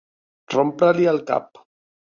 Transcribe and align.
Rompre-li 0.53 1.07
el 1.15 1.23
cap. 1.31 1.65